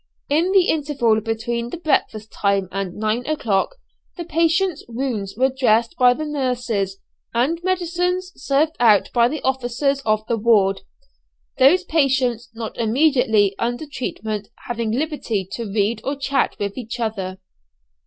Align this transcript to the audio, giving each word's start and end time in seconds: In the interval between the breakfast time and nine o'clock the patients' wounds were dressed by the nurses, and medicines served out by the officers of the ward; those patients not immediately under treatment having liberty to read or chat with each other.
In 0.31 0.51
the 0.51 0.67
interval 0.69 1.21
between 1.21 1.69
the 1.69 1.77
breakfast 1.77 2.31
time 2.31 2.67
and 2.71 2.95
nine 2.95 3.23
o'clock 3.27 3.75
the 4.17 4.23
patients' 4.25 4.83
wounds 4.87 5.35
were 5.37 5.53
dressed 5.55 5.95
by 5.95 6.15
the 6.15 6.25
nurses, 6.25 6.97
and 7.35 7.59
medicines 7.63 8.31
served 8.35 8.75
out 8.79 9.11
by 9.13 9.27
the 9.27 9.43
officers 9.43 10.01
of 10.01 10.25
the 10.25 10.37
ward; 10.37 10.81
those 11.59 11.83
patients 11.83 12.49
not 12.55 12.75
immediately 12.79 13.53
under 13.59 13.85
treatment 13.85 14.47
having 14.67 14.89
liberty 14.91 15.47
to 15.51 15.71
read 15.71 16.01
or 16.03 16.15
chat 16.15 16.55
with 16.59 16.79
each 16.79 16.99
other. 16.99 17.37